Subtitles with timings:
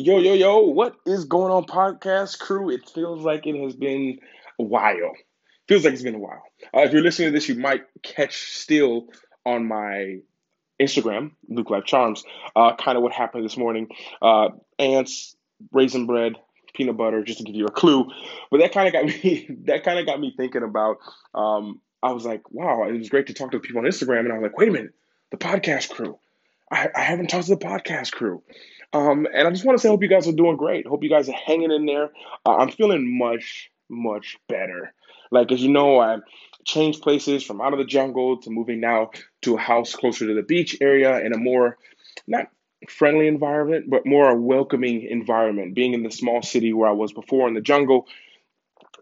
[0.00, 2.70] Yo, yo, yo, what is going on, podcast crew?
[2.70, 4.20] It feels like it has been
[4.60, 5.12] a while.
[5.66, 6.44] Feels like it's been a while.
[6.72, 9.08] Uh, if you're listening to this, you might catch still
[9.44, 10.18] on my
[10.80, 12.22] Instagram, Luke Life Charms,
[12.54, 13.88] uh, kind of what happened this morning.
[14.22, 15.34] Uh, ants,
[15.72, 16.34] raisin bread,
[16.74, 18.06] peanut butter, just to give you a clue.
[18.52, 19.48] But that kind of got me.
[19.64, 20.98] That kind of got me thinking about.
[21.34, 24.32] Um, I was like, wow, it was great to talk to people on Instagram, and
[24.32, 24.94] I was like, wait a minute,
[25.32, 26.20] the podcast crew.
[26.70, 28.44] I, I haven't talked to the podcast crew.
[28.92, 30.86] Um, and I just want to say, hope you guys are doing great.
[30.86, 32.10] Hope you guys are hanging in there.
[32.46, 34.94] Uh, I'm feeling much, much better.
[35.30, 36.18] Like, as you know, I
[36.64, 39.10] changed places from out of the jungle to moving now
[39.42, 41.76] to a house closer to the beach area in a more,
[42.26, 42.46] not
[42.88, 45.74] friendly environment, but more a welcoming environment.
[45.74, 48.06] Being in the small city where I was before in the jungle,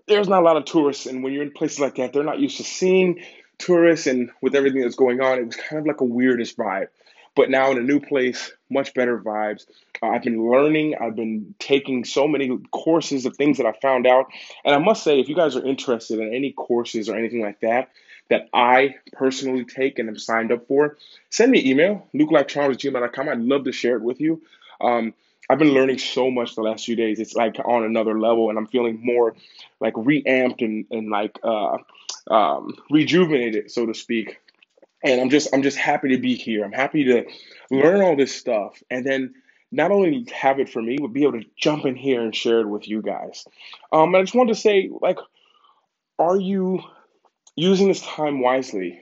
[0.09, 1.07] there's not a lot of tourists.
[1.07, 3.21] And when you're in places like that, they're not used to seeing
[3.59, 4.09] tourists.
[4.09, 6.89] And with everything that's going on, it was kind of like a weirdest vibe
[7.37, 9.67] but now in a new place, much better vibes.
[10.03, 14.07] Uh, I've been learning, I've been taking so many courses of things that I found
[14.07, 14.27] out.
[14.65, 17.61] And I must say, if you guys are interested in any courses or anything like
[17.61, 17.91] that,
[18.29, 20.97] that I personally take and am signed up for,
[21.31, 23.29] send me an email, lukelifecharms@gmail.com.
[23.29, 24.43] I'd love to share it with you.
[24.81, 25.15] Um,
[25.49, 27.21] I've been learning so much the last few days.
[27.21, 29.37] It's like on another level, and I'm feeling more
[29.79, 31.79] like reamped and, and like uh,
[32.29, 34.41] um, rejuvenated, so to speak,
[35.07, 36.65] and I'm just I'm just happy to be here.
[36.65, 37.25] I'm happy to
[37.71, 39.35] learn all this stuff and then
[39.73, 42.61] not only have it for me, but be able to jump in here and share
[42.61, 43.45] it with you guys.
[43.93, 45.19] Um, I just wanted to say, like,
[46.19, 46.81] are you
[47.57, 49.01] using this time wisely?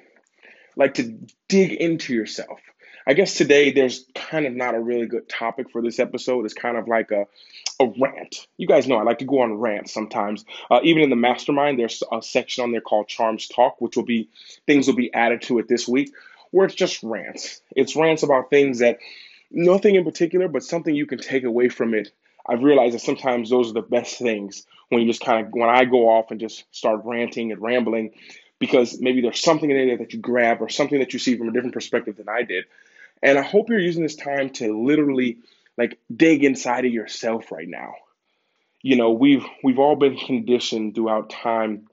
[0.76, 2.58] Like to dig into yourself.
[3.06, 6.44] I guess today there's kind of not a really good topic for this episode.
[6.44, 7.26] It's kind of like a
[7.80, 8.46] a rant.
[8.56, 10.44] You guys know I like to go on rants sometimes.
[10.70, 14.04] Uh, even in the mastermind, there's a section on there called Charms Talk, which will
[14.04, 14.28] be
[14.66, 16.12] things will be added to it this week,
[16.50, 17.60] where it's just rants.
[17.74, 18.98] It's rants about things that
[19.50, 22.12] nothing in particular, but something you can take away from it.
[22.46, 25.68] I've realized that sometimes those are the best things when you just kind of when
[25.68, 28.12] I go off and just start ranting and rambling
[28.58, 31.48] because maybe there's something in there that you grab or something that you see from
[31.48, 32.64] a different perspective than I did.
[33.24, 35.38] And I hope you're using this time to literally
[35.78, 37.94] like dig inside of yourself right now.
[38.82, 41.88] You know, we've we've all been conditioned throughout time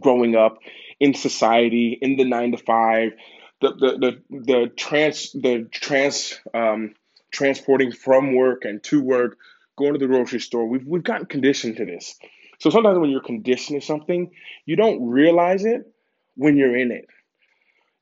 [0.00, 0.58] growing up
[1.00, 3.12] in society, in the nine to five,
[3.60, 6.94] the the the, the trans the trans um,
[7.32, 9.38] transporting from work and to work,
[9.76, 10.68] going to the grocery store.
[10.68, 12.16] We've we've gotten conditioned to this.
[12.58, 14.30] So sometimes when you're conditioned to something,
[14.64, 15.92] you don't realize it
[16.36, 17.08] when you're in it.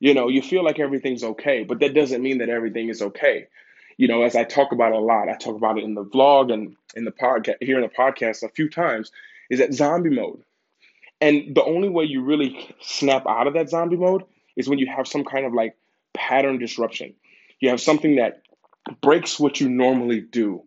[0.05, 3.47] You know, you feel like everything's okay, but that doesn't mean that everything is okay
[3.97, 6.53] you know, as I talk about a lot, I talk about it in the vlog
[6.53, 9.11] and in the podcast here in the podcast a few times,
[9.51, 10.43] is that zombie mode.
[11.21, 14.25] And the only way you really snap out of that zombie mode
[14.57, 15.77] is when you have some kind of like
[16.13, 17.15] pattern disruption.
[17.61, 18.43] You have something that
[19.01, 20.65] breaks what you normally do.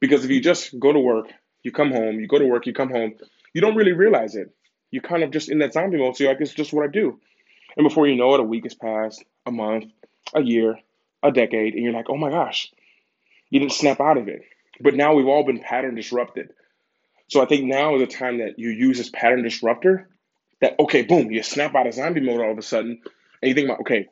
[0.00, 1.32] Because if you just go to work,
[1.62, 3.14] you come home, you go to work, you come home,
[3.54, 4.54] you don't really realize it.
[4.90, 6.16] You're kind of just in that zombie mode.
[6.16, 7.20] So you're like, it's just what I do.
[7.76, 9.86] And before you know it, a week has passed, a month,
[10.34, 10.78] a year,
[11.22, 12.70] a decade, and you're like, oh my gosh,
[13.50, 14.42] you didn't snap out of it.
[14.80, 16.50] But now we've all been pattern disrupted.
[17.28, 20.08] So I think now is the time that you use this pattern disruptor
[20.60, 23.00] that, okay, boom, you snap out of zombie mode all of a sudden,
[23.40, 24.08] and you think about, okay,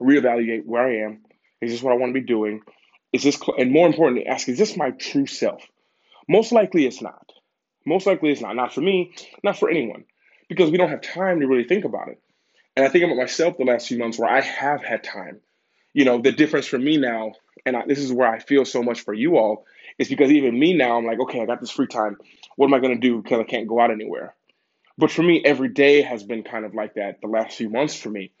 [0.00, 1.24] reevaluate where I am.
[1.60, 2.62] Is this what I want to be doing?
[3.12, 5.62] Is this, cl- and more importantly, ask, is this my true self?
[6.28, 7.32] Most likely it's not.
[7.84, 8.56] Most likely it's not.
[8.56, 9.12] Not for me,
[9.42, 10.04] not for anyone,
[10.48, 12.20] because we don't have time to really think about it.
[12.76, 15.40] And I think about myself the last few months where I have had time
[15.92, 17.32] you know, the difference for me now,
[17.66, 19.66] and I, this is where I feel so much for you all,
[19.98, 22.16] is because even me now, I'm like, okay, I got this free time.
[22.56, 24.34] What am I going to do because I can't go out anywhere?
[24.96, 27.96] But for me, every day has been kind of like that the last few months
[27.96, 28.32] for me.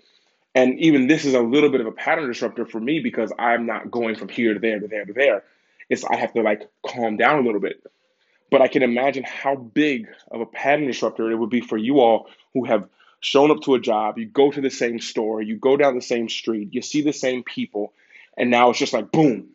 [0.54, 3.66] And even this is a little bit of a pattern disruptor for me because I'm
[3.66, 5.44] not going from here to there to there to there.
[5.88, 7.82] It's I have to like calm down a little bit.
[8.50, 12.00] But I can imagine how big of a pattern disruptor it would be for you
[12.00, 12.88] all who have
[13.20, 16.02] shown up to a job, you go to the same store, you go down the
[16.02, 17.92] same street, you see the same people,
[18.36, 19.50] and now it's just like boom.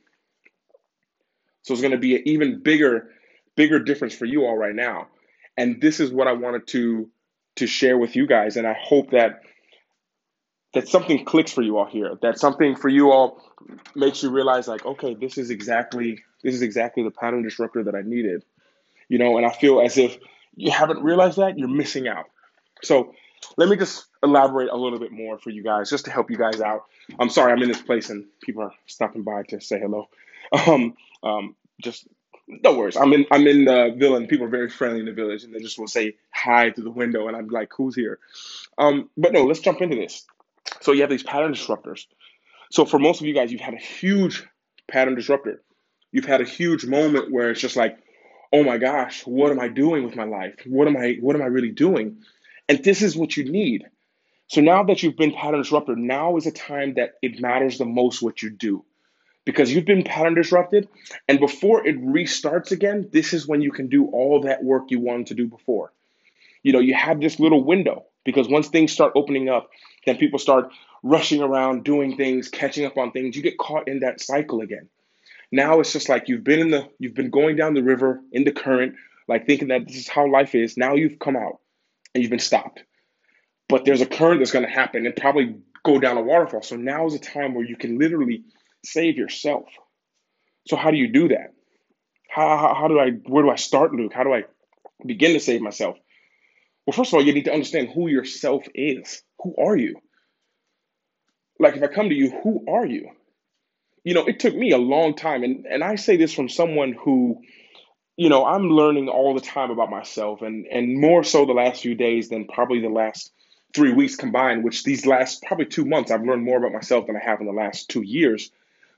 [1.64, 3.10] So it's going to be an even bigger,
[3.56, 5.08] bigger difference for you all right now.
[5.58, 7.10] And this is what I wanted to
[7.56, 9.42] to share with you guys, and I hope that
[10.74, 12.18] that something clicks for you all here.
[12.22, 13.42] That something for you all
[13.96, 17.96] makes you realize like, okay, this is exactly this is exactly the pattern disruptor that
[17.96, 18.44] I needed.
[19.08, 20.18] You know, and I feel as if
[20.56, 22.26] you haven't realized that, you're missing out.
[22.84, 23.14] So
[23.58, 26.38] let me just elaborate a little bit more for you guys, just to help you
[26.38, 26.84] guys out.
[27.20, 30.10] I'm sorry, I'm in this place and people are stopping by to say hello.
[30.68, 32.08] Um, um, just
[32.48, 32.96] no worries.
[32.96, 35.54] I'm in I'm in the villa and people are very friendly in the village and
[35.54, 38.20] they just will say hi through the window and I'm like, who's here?
[38.78, 40.24] Um, but no, let's jump into this.
[40.82, 42.06] So you have these pattern disruptors.
[42.72, 44.46] So for most of you guys, you've had a huge
[44.88, 45.62] pattern disruptor.
[46.12, 47.98] You've had a huge moment where it's just like,
[48.54, 50.56] oh my gosh, what am I doing with my life?
[50.66, 52.18] What am I what am I really doing?
[52.68, 53.86] And this is what you need.
[54.48, 57.86] So now that you've been pattern disrupted, now is a time that it matters the
[57.86, 58.86] most what you do.
[59.44, 60.88] Because you've been pattern disrupted,
[61.28, 65.00] and before it restarts again, this is when you can do all that work you
[65.00, 65.94] wanted to do before.
[66.64, 69.70] You know, you have this little window because once things start opening up,
[70.08, 70.72] then people start
[71.04, 73.36] rushing around doing things, catching up on things.
[73.36, 74.90] You get caught in that cycle again.
[75.52, 78.44] Now it's just like you've been in the you've been going down the river in
[78.44, 78.96] the current,
[79.28, 80.76] like thinking that this is how life is.
[80.76, 81.60] Now you've come out
[82.16, 82.84] and you've been stopped.
[83.70, 86.64] But there's a current that's going to happen and probably go down a waterfall.
[86.64, 88.46] So now is a time where you can literally
[88.86, 89.66] save yourself.
[90.68, 91.54] So how do you do that?
[92.30, 94.14] How, how, how do I where do I start, Luke?
[94.14, 94.46] How do I
[95.06, 95.98] begin to save myself?
[96.88, 99.24] Well, first of all, you need to understand who yourself is.
[99.44, 99.98] Who are you?
[101.60, 103.10] Like if I come to you, who are you?
[104.06, 105.44] you know, it took me a long time.
[105.44, 107.42] And, and I say this from someone who,
[108.18, 111.82] you know, I'm learning all the time about myself and, and more so the last
[111.82, 113.32] few days than probably the last
[113.74, 117.18] three weeks combined, which these last probably two months, I've learned more about myself than
[117.18, 118.52] I have in the last two years.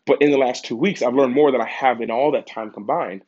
[0.05, 2.47] But in the last two weeks, I've learned more than I have in all that
[2.47, 3.23] time combined.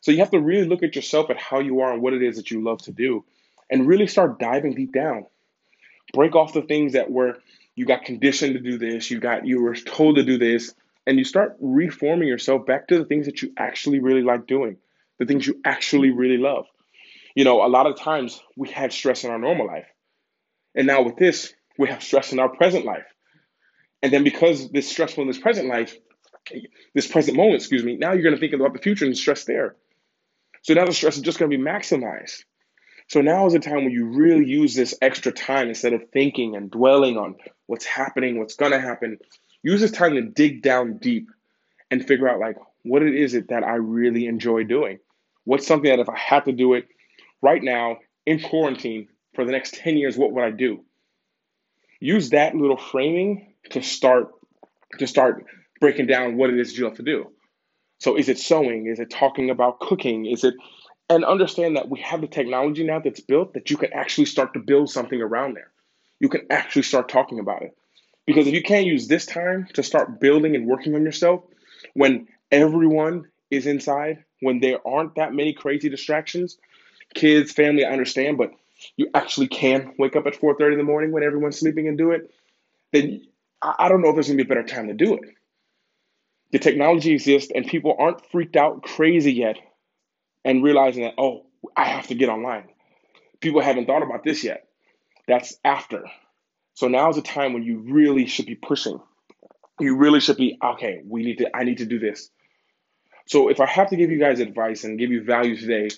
[0.00, 2.22] So you have to really look at yourself at how you are and what it
[2.22, 3.24] is that you love to do
[3.68, 5.26] and really start diving deep down.
[6.14, 7.38] Break off the things that were
[7.76, 10.74] you got conditioned to do this, you got you were told to do this,
[11.06, 14.76] and you start reforming yourself back to the things that you actually really like doing,
[15.20, 16.66] the things you actually really love.
[17.36, 19.86] You know, a lot of times we had stress in our normal life.
[20.74, 23.06] And now with this, we have stress in our present life.
[24.02, 25.96] And then because this stressful in this present life,
[26.94, 29.44] this present moment, excuse me, now you're going to think about the future and stress
[29.44, 29.76] there.
[30.62, 32.42] So now the stress is just going to be maximized.
[33.08, 36.56] So now is a time when you really use this extra time instead of thinking
[36.56, 37.36] and dwelling on
[37.66, 39.18] what's happening, what's going to happen
[39.62, 41.28] use this time to dig down deep
[41.90, 44.98] and figure out like what it is it that I really enjoy doing.
[45.50, 46.86] What's something that if I had to do it
[47.42, 50.84] right now in quarantine for the next 10 years, what would I do?
[51.98, 54.28] Use that little framing to start
[55.00, 55.44] to start
[55.80, 57.32] breaking down what it is you have to do.
[57.98, 58.86] So is it sewing?
[58.86, 60.24] Is it talking about cooking?
[60.24, 60.54] Is it
[61.08, 64.54] and understand that we have the technology now that's built that you can actually start
[64.54, 65.72] to build something around there.
[66.20, 67.76] You can actually start talking about it.
[68.24, 71.42] Because if you can't use this time to start building and working on yourself
[71.94, 76.58] when everyone is inside, when there aren't that many crazy distractions,
[77.14, 78.52] kids, family, I understand, but
[78.96, 82.12] you actually can wake up at 4:30 in the morning when everyone's sleeping and do
[82.12, 82.30] it,
[82.92, 83.26] then
[83.60, 85.20] I don't know if there's gonna be a better time to do it.
[86.52, 89.58] The technology exists and people aren't freaked out crazy yet
[90.44, 92.68] and realizing that, oh, I have to get online.
[93.40, 94.66] People haven't thought about this yet.
[95.28, 96.04] That's after.
[96.74, 99.00] So now is a time when you really should be pushing.
[99.78, 102.30] You really should be, okay, we need to, I need to do this.
[103.26, 105.88] So if I have to give you guys advice and give you value today,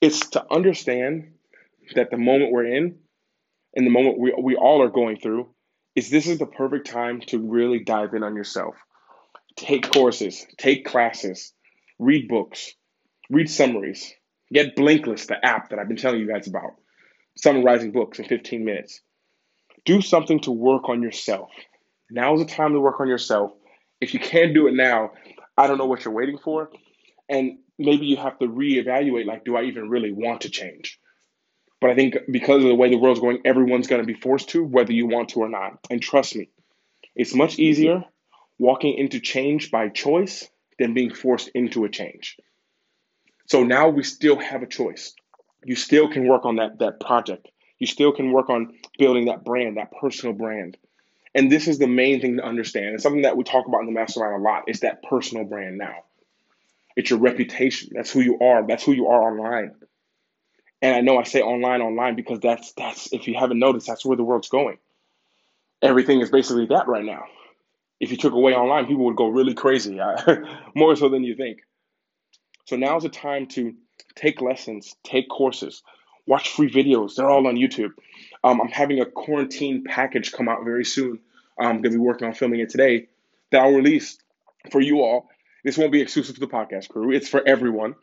[0.00, 1.32] it's to understand
[1.94, 2.96] that the moment we're in
[3.74, 5.48] and the moment we, we all are going through
[5.96, 8.76] is this is the perfect time to really dive in on yourself.
[9.56, 11.52] Take courses, take classes,
[11.98, 12.72] read books,
[13.28, 14.12] read summaries,
[14.52, 16.76] get Blinkist, the app that I've been telling you guys about,
[17.36, 19.00] summarizing books in 15 minutes
[19.84, 21.50] do something to work on yourself.
[22.10, 23.52] Now is the time to work on yourself.
[24.00, 25.12] If you can't do it now,
[25.60, 26.70] I don't know what you're waiting for.
[27.28, 30.98] And maybe you have to reevaluate like, do I even really want to change?
[31.80, 34.50] But I think because of the way the world's going, everyone's going to be forced
[34.50, 35.78] to, whether you want to or not.
[35.90, 36.50] And trust me,
[37.14, 38.04] it's much easier
[38.58, 40.48] walking into change by choice
[40.78, 42.36] than being forced into a change.
[43.46, 45.14] So now we still have a choice.
[45.64, 47.48] You still can work on that, that project
[47.80, 50.76] you still can work on building that brand, that personal brand.
[51.34, 52.94] And this is the main thing to understand.
[52.94, 54.64] It's something that we talk about in the mastermind a lot.
[54.66, 56.04] It's that personal brand now.
[56.96, 57.90] It's your reputation.
[57.94, 58.66] That's who you are.
[58.66, 59.74] That's who you are online.
[60.82, 64.04] And I know I say online, online because that's that's if you haven't noticed, that's
[64.04, 64.78] where the world's going.
[65.82, 67.24] Everything is basically that right now.
[68.00, 70.00] If you took away online, people would go really crazy,
[70.74, 71.60] more so than you think.
[72.64, 73.74] So now is the time to
[74.16, 75.82] take lessons, take courses,
[76.30, 77.16] Watch free videos.
[77.16, 77.90] They're all on YouTube.
[78.42, 81.20] Um, I'm having a quarantine package come out very soon.
[81.58, 83.08] I'm going to be working on filming it today
[83.50, 84.18] that I'll release
[84.70, 85.28] for you all.
[85.64, 87.12] This won't be exclusive to the podcast crew.
[87.12, 87.94] It's for everyone.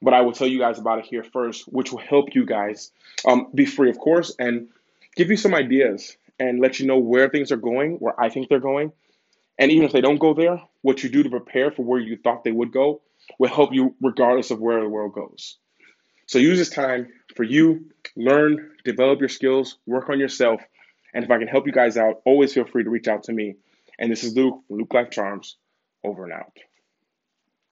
[0.00, 2.90] But I will tell you guys about it here first, which will help you guys
[3.24, 4.68] um, be free, of course, and
[5.14, 8.48] give you some ideas and let you know where things are going, where I think
[8.48, 8.92] they're going.
[9.58, 12.16] And even if they don't go there, what you do to prepare for where you
[12.16, 13.00] thought they would go
[13.38, 15.56] will help you regardless of where the world goes.
[16.26, 20.60] So use this time for you, learn, develop your skills, work on yourself.
[21.14, 23.32] And if I can help you guys out, always feel free to reach out to
[23.32, 23.56] me.
[23.98, 25.56] And this is Luke Luke Life Charms,
[26.04, 26.56] over and out.